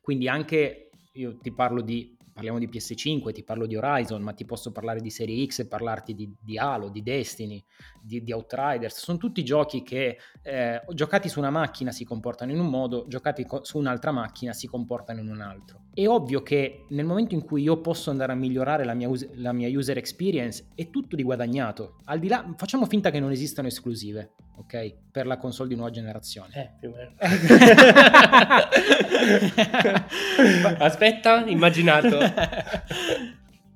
[0.00, 4.44] Quindi anche, io ti parlo di parliamo di PS5, ti parlo di Horizon, ma ti
[4.44, 7.62] posso parlare di Serie X e parlarti di, di Halo, di Destiny,
[8.00, 8.98] di, di, Outriders.
[8.98, 13.44] Sono tutti giochi che eh, giocati su una macchina si comportano in un modo, giocati
[13.44, 15.80] co- su un'altra macchina si comportano in un altro.
[15.92, 19.28] È ovvio che nel momento in cui io posso andare a migliorare la mia, us-
[19.34, 21.96] la mia user experience è tutto di guadagnato.
[22.04, 24.94] Al di là, facciamo finta che non esistano esclusive, ok?
[25.10, 26.54] Per la console di nuova generazione.
[26.54, 27.12] Eh, più o meno.
[30.78, 32.18] Aspetta, immaginato.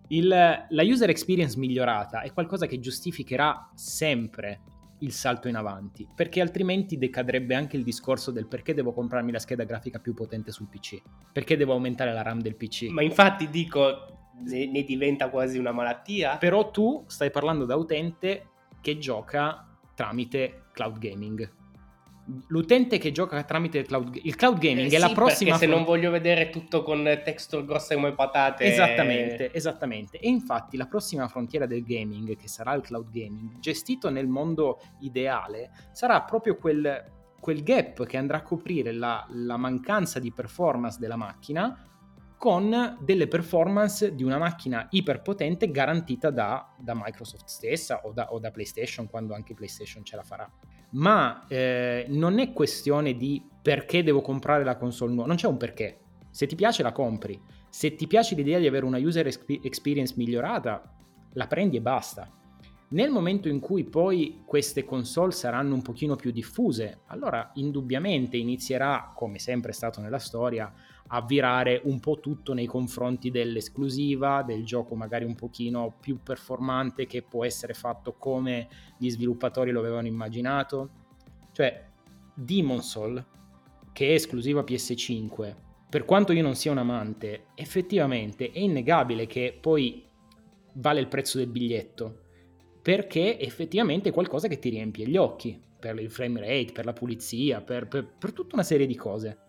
[0.09, 4.61] Il, la user experience migliorata è qualcosa che giustificherà sempre
[5.01, 9.39] il salto in avanti, perché altrimenti decadrebbe anche il discorso del perché devo comprarmi la
[9.39, 12.89] scheda grafica più potente sul PC, perché devo aumentare la RAM del PC.
[12.91, 16.37] Ma infatti dico, ne, ne diventa quasi una malattia.
[16.39, 21.51] Però tu stai parlando da utente che gioca tramite cloud gaming.
[22.49, 25.67] L'utente che gioca tramite il cloud, il cloud gaming eh, è sì, la prossima perché
[25.67, 30.19] se non voglio vedere tutto con texture grosse come patate esattamente esattamente.
[30.19, 34.81] E infatti la prossima frontiera del gaming che sarà il cloud gaming gestito nel mondo
[35.01, 37.05] ideale sarà proprio quel,
[37.39, 41.96] quel gap che andrà a coprire la, la mancanza di performance della macchina
[42.37, 48.39] con delle performance di una macchina iperpotente garantita da, da Microsoft stessa o da, o
[48.39, 50.51] da, PlayStation quando anche PlayStation ce la farà.
[50.91, 55.57] Ma eh, non è questione di perché devo comprare la console nuova, non c'è un
[55.57, 56.01] perché.
[56.31, 60.95] Se ti piace la compri, se ti piace l'idea di avere una user experience migliorata,
[61.33, 62.31] la prendi e basta.
[62.89, 69.13] Nel momento in cui poi queste console saranno un pochino più diffuse, allora indubbiamente inizierà,
[69.15, 70.73] come sempre è stato nella storia,
[71.09, 77.07] a virare un po' tutto nei confronti dell'esclusiva, del gioco magari un pochino più performante
[77.07, 80.91] che può essere fatto come gli sviluppatori lo avevano immaginato.
[81.53, 81.85] Cioè,
[82.35, 83.25] Demon Soul,
[83.93, 85.55] che è esclusiva PS5,
[85.89, 90.05] per quanto io non sia un amante, effettivamente è innegabile che poi
[90.75, 92.25] vale il prezzo del biglietto,
[92.83, 96.93] perché effettivamente è qualcosa che ti riempie gli occhi, per il frame rate, per la
[96.93, 99.46] pulizia, per, per, per tutta una serie di cose.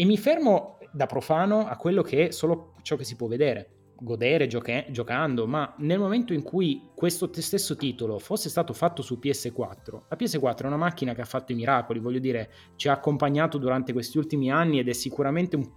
[0.00, 3.90] E mi fermo da profano a quello che è solo ciò che si può vedere,
[4.00, 9.18] godere gioche- giocando, ma nel momento in cui questo stesso titolo fosse stato fatto su
[9.22, 12.92] PS4, la PS4 è una macchina che ha fatto i miracoli, voglio dire, ci ha
[12.92, 15.70] accompagnato durante questi ultimi anni ed è sicuramente un,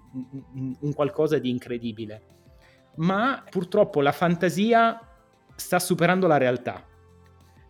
[0.53, 2.21] un, un qualcosa di incredibile.
[2.99, 5.01] Ma purtroppo la fantasia
[5.53, 6.81] sta superando la realtà,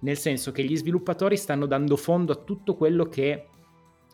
[0.02, 3.48] nel senso che gli sviluppatori stanno dando fondo a tutto quello che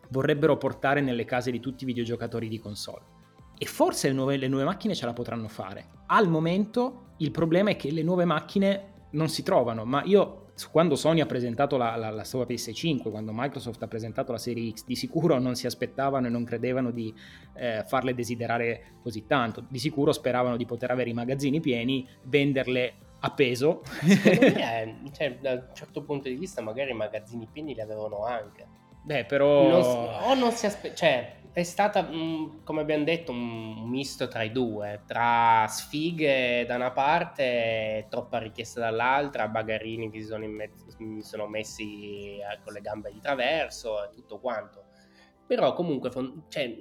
[0.09, 3.17] vorrebbero portare nelle case di tutti i videogiocatori di console.
[3.57, 5.87] E forse le nuove, le nuove macchine ce la potranno fare.
[6.07, 10.95] Al momento il problema è che le nuove macchine non si trovano, ma io quando
[10.95, 14.83] Sony ha presentato la, la, la, sua PS5, quando Microsoft ha presentato la serie X,
[14.85, 17.13] di sicuro non si aspettavano e non credevano di
[17.55, 19.63] eh, farle desiderare così tanto.
[19.67, 23.81] Di sicuro speravano di poter avere i magazzini pieni, venderle a peso.
[23.85, 28.25] Secondo me, cioè, da un certo punto di vista, magari i magazzini pieni li avevano
[28.25, 28.78] anche.
[29.09, 29.67] Beh, però...
[29.67, 30.95] Non, o non si aspettava...
[30.95, 36.91] Cioè, è stata, come abbiamo detto, un misto tra i due, tra sfighe da una
[36.91, 40.45] parte e troppa richiesta dall'altra, bagarini che si sono,
[40.95, 44.85] si sono messi eh, con le gambe di traverso e tutto quanto.
[45.47, 46.11] Però comunque,
[46.47, 46.71] cioè,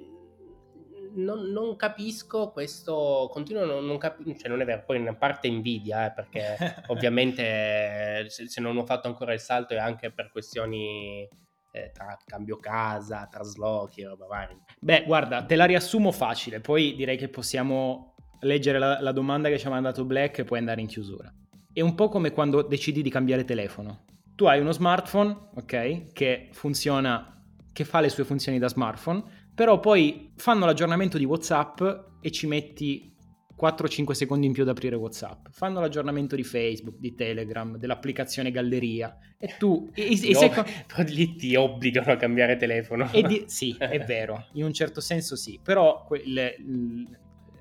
[1.15, 5.47] non, non, capisco questo, continuo non, non capisco, cioè non è vero, poi in parte
[5.47, 6.55] invidia, eh, perché
[6.93, 11.27] ovviamente se, se non ho fatto ancora il salto è anche per questioni
[11.71, 14.57] eh, tra cambio casa, traslochi e roba varia.
[14.79, 19.59] Beh, guarda, te la riassumo facile, poi direi che possiamo leggere la, la domanda che
[19.59, 21.33] ci ha mandato Black e poi andare in chiusura.
[21.71, 24.05] È un po' come quando decidi di cambiare telefono.
[24.35, 29.79] Tu hai uno smartphone, ok, che funziona, che fa le sue funzioni da smartphone, però
[29.79, 31.81] poi fanno l'aggiornamento di WhatsApp
[32.21, 33.15] e ci metti
[33.59, 35.47] 4-5 secondi in più ad aprire WhatsApp.
[35.51, 39.17] Fanno l'aggiornamento di Facebook, di Telegram, dell'applicazione Galleria.
[39.37, 39.89] E tu.
[39.93, 40.63] E, e seco...
[40.63, 43.09] Però lì ti obbligano a cambiare telefono.
[43.11, 43.43] Di...
[43.47, 44.47] Sì, è vero.
[44.53, 45.59] In un certo senso sì.
[45.61, 46.55] Però que- le,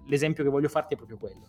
[0.06, 1.42] l'esempio che voglio farti è proprio quello.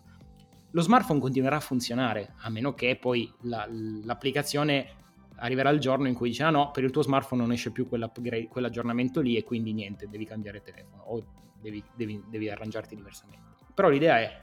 [0.72, 3.68] Lo smartphone continuerà a funzionare, a meno che poi la,
[4.04, 4.98] l'applicazione
[5.36, 7.88] arriverà il giorno in cui dice ah no, per il tuo smartphone non esce più
[7.88, 11.24] quell'aggiornamento lì e quindi niente, devi cambiare telefono o
[11.60, 13.49] devi, devi, devi arrangiarti diversamente.
[13.74, 14.40] Però l'idea è,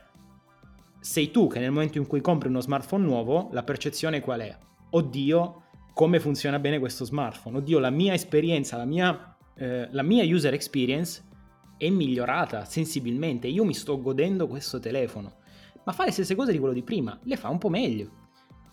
[1.00, 4.56] sei tu che nel momento in cui compri uno smartphone nuovo, la percezione qual è?
[4.90, 5.62] Oddio,
[5.92, 7.58] come funziona bene questo smartphone?
[7.58, 11.24] Oddio, la mia esperienza, la mia, eh, la mia user experience
[11.76, 13.46] è migliorata sensibilmente.
[13.46, 15.36] Io mi sto godendo questo telefono.
[15.84, 18.10] Ma fa le stesse cose di quello di prima, le fa un po' meglio.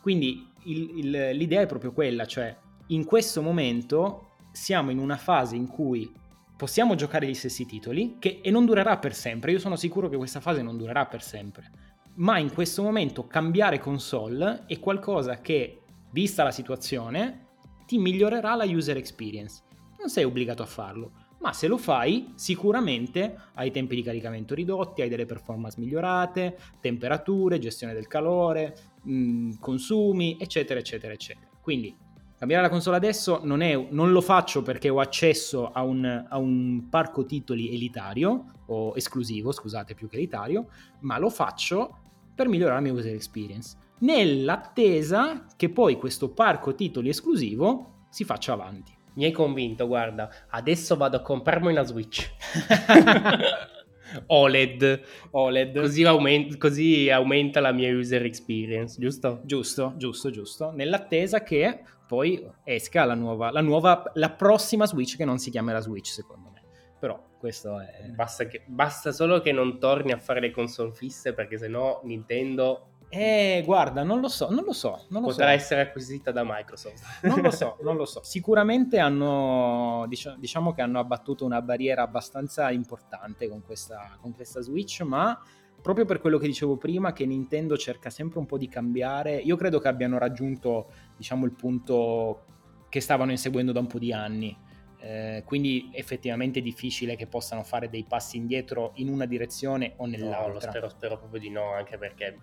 [0.02, 2.56] Quindi il, il, l'idea è proprio quella, cioè
[2.88, 6.12] in questo momento siamo in una fase in cui
[6.56, 9.52] possiamo giocare gli stessi titoli che, e non durerà per sempre.
[9.52, 11.72] Io sono sicuro che questa fase non durerà per sempre.
[12.16, 17.48] Ma in questo momento cambiare console è qualcosa che, vista la situazione,
[17.86, 19.64] ti migliorerà la user experience.
[20.00, 25.02] Non sei obbligato a farlo, ma se lo fai sicuramente hai tempi di caricamento ridotti,
[25.02, 31.48] hai delle performance migliorate, temperature, gestione del calore, mh, consumi, eccetera, eccetera, eccetera.
[31.62, 31.96] Quindi
[32.38, 36.38] Cambiare la console adesso non, è, non, lo faccio perché ho accesso a un, a
[36.38, 40.68] un, parco titoli elitario, o esclusivo, scusate, più che elitario,
[41.02, 42.00] ma lo faccio
[42.36, 48.52] per migliorare la mia user experience, nell'attesa che poi questo parco titoli esclusivo si faccia
[48.52, 48.94] avanti.
[49.14, 52.30] Mi hai convinto, guarda, adesso vado a comprarmi una Switch.
[54.28, 55.02] OLED.
[55.32, 55.80] OLED.
[55.80, 59.42] Così, aument- così, aumenta la mia user experience, giusto?
[59.46, 60.72] Giusto, giusto, giusto.
[60.72, 65.80] Nell'attesa che poi esca la nuova, la nuova, la prossima Switch che non si chiamerà
[65.80, 66.64] Switch secondo me.
[67.00, 68.10] Però questo è...
[68.10, 72.90] Basta, che, basta solo che non torni a fare le console fisse perché sennò Nintendo
[73.10, 75.06] eh, guarda, non lo so, non lo so.
[75.10, 75.52] Non lo Potrà so.
[75.52, 77.24] essere acquisita da Microsoft.
[77.24, 78.22] Non lo so, non lo so.
[78.24, 80.06] Sicuramente hanno,
[80.38, 85.40] diciamo che hanno abbattuto una barriera abbastanza importante con questa, con questa Switch, ma
[85.82, 89.56] proprio per quello che dicevo prima, che Nintendo cerca sempre un po' di cambiare, io
[89.56, 92.46] credo che abbiano raggiunto, diciamo, il punto
[92.90, 94.58] che stavano inseguendo da un po' di anni.
[95.00, 100.08] Eh, quindi effettivamente è difficile che possano fare dei passi indietro in una direzione o
[100.08, 100.48] nell'altra.
[100.48, 102.40] No, lo spero, spero proprio di no, anche perché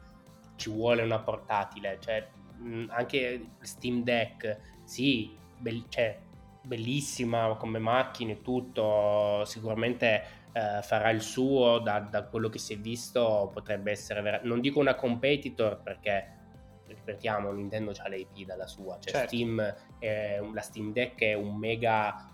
[0.56, 6.20] ci vuole una portatile, cioè mh, anche Steam Deck, sì, be- cioè,
[6.62, 12.74] bellissima come macchina e tutto, sicuramente eh, farà il suo, da, da, quello che si
[12.74, 16.40] è visto potrebbe essere, vera- non dico una competitor perché
[16.86, 19.28] ripetiamo, Nintendo ha l'IP dalla sua, cioè certo.
[19.28, 22.30] Steam, è, la Steam Deck è un mega,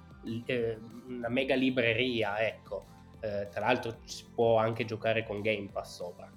[0.46, 2.86] eh, una mega libreria, ecco,
[3.20, 6.30] eh, tra l'altro si può anche giocare con Game Pass sopra,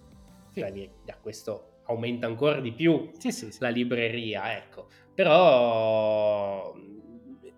[0.52, 0.62] sì.
[0.62, 3.58] quindi da questo aumenta ancora di più sì, sì, sì.
[3.60, 4.88] la libreria, ecco.
[5.13, 6.74] Però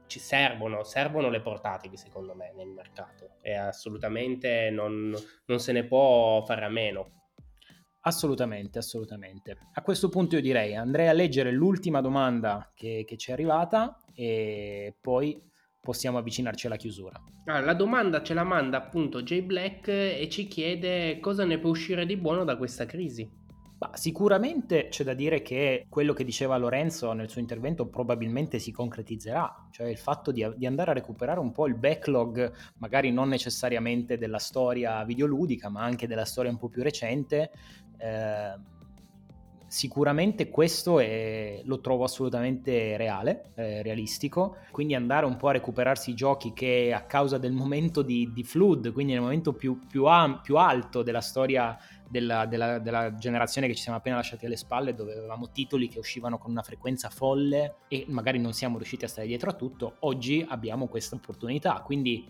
[0.07, 5.13] ci servono, servono le portatili secondo me nel mercato e assolutamente non,
[5.45, 7.21] non se ne può fare a meno.
[8.05, 9.57] Assolutamente, assolutamente.
[9.73, 13.97] A questo punto io direi andrei a leggere l'ultima domanda che, che ci è arrivata
[14.13, 15.41] e poi
[15.79, 17.21] possiamo avvicinarci alla chiusura.
[17.45, 21.69] Ah, la domanda ce la manda appunto Jay Black e ci chiede cosa ne può
[21.69, 23.29] uscire di buono da questa crisi.
[23.83, 28.71] Ma sicuramente c'è da dire che quello che diceva Lorenzo nel suo intervento probabilmente si
[28.71, 33.27] concretizzerà, cioè il fatto di, di, andare a recuperare un po' il backlog, magari non
[33.27, 37.51] necessariamente della storia videoludica, ma anche della storia un po' più recente.
[37.97, 38.71] Eh,
[39.73, 46.11] sicuramente questo è, lo trovo assolutamente reale, eh, realistico, quindi andare un po' a recuperarsi
[46.11, 50.05] i giochi che a causa del momento di, di flood, quindi nel momento più, più,
[50.05, 51.75] am, più alto della storia
[52.09, 55.99] della, della, della, generazione che ci siamo appena lasciati alle spalle, dove avevamo titoli che
[55.99, 59.95] uscivano con una frequenza folle e magari non siamo riusciti a stare dietro a tutto,
[59.99, 62.29] oggi abbiamo questa opportunità, quindi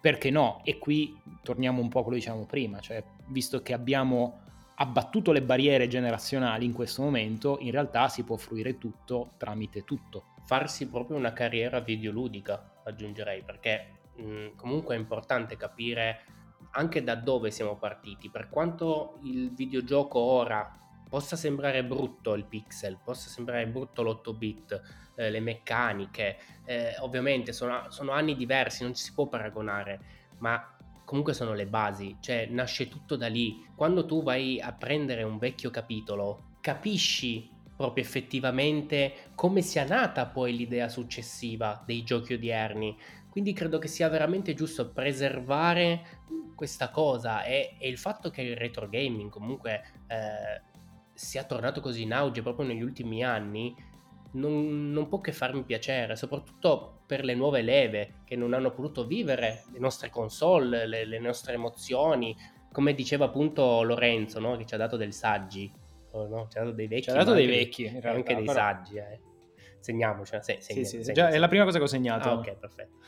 [0.00, 0.60] perché no?
[0.64, 4.40] E qui torniamo un po' a quello che dicevamo prima, cioè visto che abbiamo
[4.74, 10.24] abbattuto le barriere generazionali in questo momento, in realtà si può fruire tutto tramite tutto.
[10.44, 16.24] Farsi proprio una carriera videoludica, aggiungerei, perché mh, comunque è importante capire
[16.72, 18.30] anche da dove siamo partiti.
[18.30, 20.76] Per quanto il videogioco ora
[21.08, 24.82] possa sembrare brutto il pixel, possa sembrare brutto l'8 bit,
[25.14, 30.00] eh, le meccaniche, eh, ovviamente sono, sono anni diversi, non ci si può paragonare,
[30.38, 33.66] ma comunque sono le basi, cioè nasce tutto da lì.
[33.74, 40.56] Quando tu vai a prendere un vecchio capitolo, capisci proprio effettivamente come sia nata poi
[40.56, 42.96] l'idea successiva dei giochi odierni.
[43.28, 46.20] Quindi credo che sia veramente giusto preservare
[46.62, 50.62] questa cosa e, e il fatto che il retro gaming comunque eh,
[51.12, 53.74] sia tornato così in auge proprio negli ultimi anni
[54.34, 59.04] non, non, può che farmi piacere, soprattutto per le nuove leve che non hanno potuto
[59.08, 62.34] vivere le nostre console, le, le nostre emozioni,
[62.70, 64.56] come diceva appunto Lorenzo, no?
[64.56, 65.70] che ci ha dato dei saggi,
[66.12, 66.46] oh, no?
[66.48, 68.56] ci ha dato dei vecchi, ci ha dato dei vecchi, realtà, anche dei però...
[68.56, 68.96] saggi.
[68.98, 69.20] Eh.
[69.80, 71.28] Segniamoci, se, segna, sì, sì, segna, già, segna.
[71.30, 72.28] è la prima cosa che ho segnato.
[72.28, 72.98] Ah, ok, perfetto.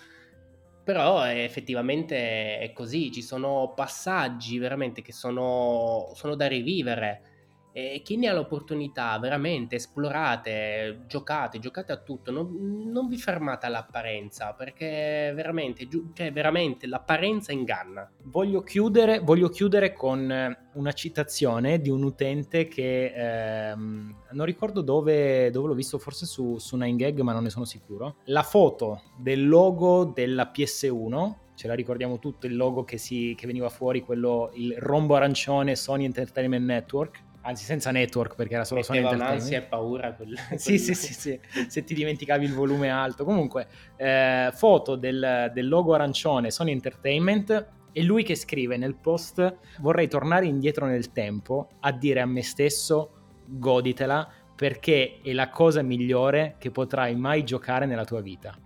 [0.84, 7.33] Però effettivamente è così, ci sono passaggi veramente che sono, sono da rivivere
[7.76, 13.66] e chi ne ha l'opportunità, veramente esplorate, giocate, giocate a tutto, non, non vi fermate
[13.66, 18.08] all'apparenza, perché veramente, cioè, veramente l'apparenza inganna.
[18.22, 25.50] Voglio chiudere, voglio chiudere con una citazione di un utente che ehm, non ricordo dove,
[25.50, 28.18] dove, l'ho visto, forse su, su 9gag, ma non ne sono sicuro.
[28.26, 33.48] La foto del logo della PS1 ce la ricordiamo tutto, il logo che, si, che,
[33.48, 38.82] veniva fuori, quello, il rombo arancione Sony Entertainment Network, anzi senza network perché era solo
[38.82, 39.40] Sony Entertainment.
[39.40, 40.58] ansia e paura quel, quel...
[40.58, 43.24] sì, sì, sì, sì, se ti dimenticavi il volume alto.
[43.24, 43.66] Comunque,
[43.96, 50.08] eh, foto del, del logo arancione Sony Entertainment e lui che scrive nel post vorrei
[50.08, 53.10] tornare indietro nel tempo a dire a me stesso
[53.46, 58.56] goditela perché è la cosa migliore che potrai mai giocare nella tua vita.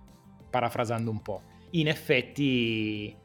[0.49, 1.41] Parafrasando un po'.
[1.71, 3.15] In effetti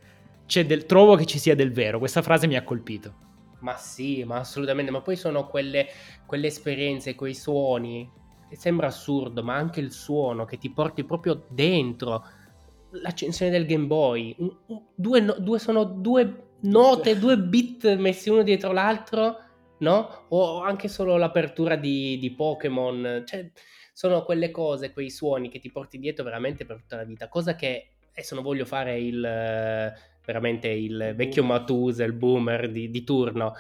[0.46, 3.22] del, trovo che ci sia del vero, questa frase mi ha colpito.
[3.65, 5.89] Ma sì, ma assolutamente, ma poi sono quelle,
[6.27, 8.07] quelle esperienze, quei suoni,
[8.51, 12.23] sembra assurdo, ma anche il suono che ti porti proprio dentro,
[12.91, 14.37] l'accensione del Game Boy,
[14.95, 19.39] due, due, sono due note, due bit messi uno dietro l'altro,
[19.79, 20.27] no?
[20.29, 23.51] O anche solo l'apertura di, di Pokémon, cioè
[23.95, 27.55] sono quelle cose, quei suoni che ti porti dietro veramente per tutta la vita, cosa
[27.55, 29.93] che adesso non voglio fare il
[30.25, 33.55] veramente il vecchio Matusa, il boomer di, di turno,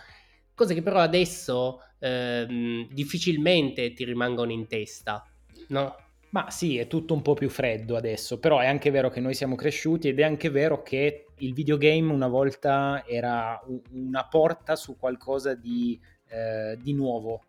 [0.54, 5.26] cose che però adesso ehm, difficilmente ti rimangono in testa,
[5.68, 5.96] no?
[6.30, 9.34] Ma sì, è tutto un po' più freddo adesso, però è anche vero che noi
[9.34, 13.60] siamo cresciuti ed è anche vero che il videogame una volta era
[13.92, 15.98] una porta su qualcosa di,
[16.28, 17.44] eh, di nuovo,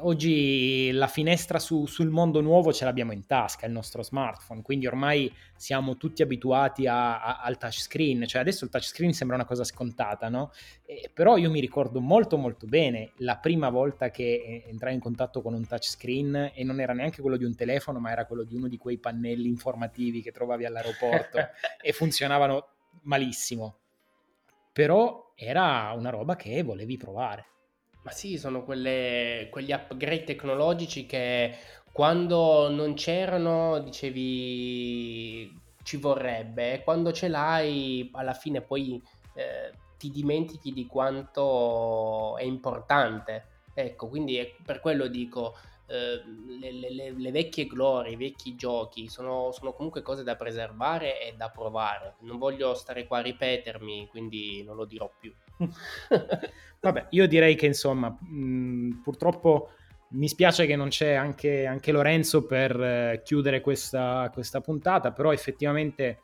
[0.00, 4.86] oggi la finestra su, sul mondo nuovo ce l'abbiamo in tasca, il nostro smartphone, quindi
[4.86, 9.64] ormai siamo tutti abituati a, a, al touchscreen, cioè adesso il touchscreen sembra una cosa
[9.64, 10.52] scontata, no?
[10.84, 15.42] Eh, però io mi ricordo molto molto bene la prima volta che entrai in contatto
[15.42, 18.54] con un touchscreen e non era neanche quello di un telefono, ma era quello di
[18.54, 21.38] uno di quei pannelli informativi che trovavi all'aeroporto
[21.82, 22.68] e funzionavano
[23.02, 23.78] malissimo.
[24.72, 27.46] Però era una roba che volevi provare.
[28.06, 31.56] Ma sì, sono quelle, quegli upgrade tecnologici che
[31.90, 35.52] quando non c'erano dicevi
[35.82, 39.02] ci vorrebbe, quando ce l'hai alla fine poi
[39.34, 43.46] eh, ti dimentichi di quanto è importante.
[43.74, 45.56] Ecco, quindi è per quello dico,
[45.88, 46.22] eh,
[46.60, 51.34] le, le, le, vecchie glorie, i vecchi giochi sono, sono, comunque cose da preservare e
[51.36, 52.14] da provare.
[52.20, 55.34] Non voglio stare qua a ripetermi, quindi non lo dirò più.
[56.80, 59.70] Vabbè, io direi che insomma, mh, purtroppo
[60.10, 65.32] mi spiace che non c'è anche, anche Lorenzo per eh, chiudere questa, questa puntata, però
[65.32, 66.20] effettivamente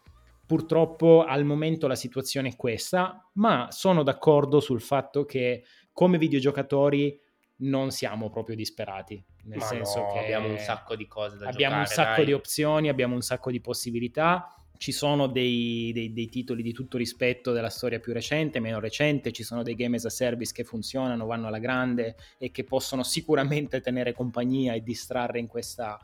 [0.46, 7.18] purtroppo al momento la situazione è questa, ma sono d'accordo sul fatto che come videogiocatori
[7.62, 9.22] non siamo proprio disperati.
[9.44, 12.16] Nel Ma senso no, che abbiamo un sacco di cose da abbiamo un giocare, sacco
[12.16, 12.24] dai.
[12.26, 14.54] di opzioni, abbiamo un sacco di possibilità.
[14.82, 19.30] Ci sono dei, dei- dei titoli di tutto rispetto della storia più recente, meno recente,
[19.30, 23.04] ci sono dei game as a service che funzionano, vanno alla grande e che possono
[23.04, 26.00] sicuramente tenere compagnia e distrarre in questa,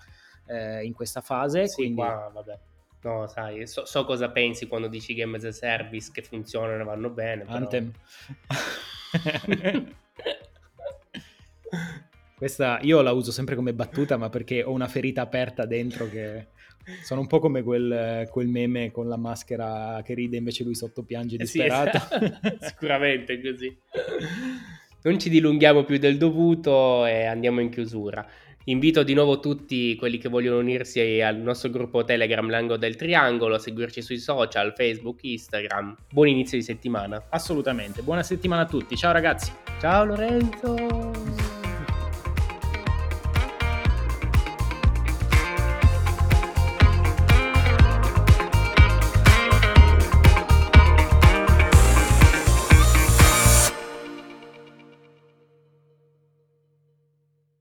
[0.46, 1.66] eh, in questa fase.
[1.66, 2.58] Sì, quindi qua, vabbè.
[3.02, 6.84] No, sai, so, so cosa pensi quando dici game as a service che funzionano e
[6.84, 7.42] vanno bene.
[7.46, 7.92] però- Anthem.
[12.36, 16.46] Questa io la uso sempre come battuta, ma perché ho una ferita aperta dentro che
[17.03, 21.03] sono un po' come quel, quel meme con la maschera che ride invece lui sotto
[21.03, 21.97] piange Eh sì, disperato.
[21.97, 22.57] esatto.
[22.66, 23.76] Sicuramente è così.
[25.03, 28.26] Non ci dilunghiamo più del dovuto e andiamo in chiusura.
[28.64, 33.55] Invito di nuovo tutti quelli che vogliono unirsi al nostro gruppo Telegram L'Angolo del Triangolo,
[33.55, 35.97] a seguirci sui social, Facebook, Instagram.
[36.12, 37.28] Buon inizio di settimana.
[37.30, 38.03] Assolutamente.
[38.03, 38.95] Buona settimana a tutti.
[38.95, 39.51] Ciao ragazzi.
[39.80, 41.47] Ciao Lorenzo!